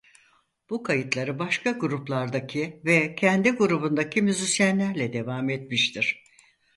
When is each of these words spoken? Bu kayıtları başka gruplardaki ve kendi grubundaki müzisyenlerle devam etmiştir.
Bu 0.69 0.83
kayıtları 0.83 1.39
başka 1.39 1.71
gruplardaki 1.71 2.81
ve 2.85 3.15
kendi 3.15 3.51
grubundaki 3.51 4.21
müzisyenlerle 4.21 5.13
devam 5.13 5.49
etmiştir. 5.49 6.23